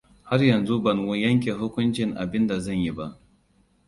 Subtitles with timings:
[0.29, 3.19] Har yanzu ban yanke hukuncin abin da zan yi ba.